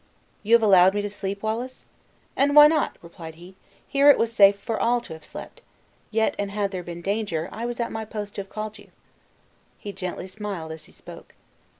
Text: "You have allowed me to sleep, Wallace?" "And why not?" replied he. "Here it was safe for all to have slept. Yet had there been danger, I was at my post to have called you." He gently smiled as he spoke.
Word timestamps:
"You 0.41 0.55
have 0.55 0.63
allowed 0.63 0.95
me 0.95 1.03
to 1.03 1.09
sleep, 1.11 1.43
Wallace?" 1.43 1.85
"And 2.35 2.55
why 2.55 2.65
not?" 2.65 2.97
replied 3.03 3.35
he. 3.35 3.55
"Here 3.87 4.09
it 4.09 4.17
was 4.17 4.33
safe 4.33 4.57
for 4.57 4.79
all 4.79 4.99
to 4.99 5.13
have 5.13 5.23
slept. 5.23 5.61
Yet 6.09 6.39
had 6.39 6.71
there 6.71 6.81
been 6.81 7.03
danger, 7.03 7.47
I 7.51 7.67
was 7.67 7.79
at 7.79 7.91
my 7.91 8.03
post 8.05 8.33
to 8.33 8.41
have 8.41 8.49
called 8.49 8.79
you." 8.79 8.87
He 9.77 9.93
gently 9.93 10.25
smiled 10.27 10.71
as 10.71 10.85
he 10.85 10.91
spoke. 10.91 11.35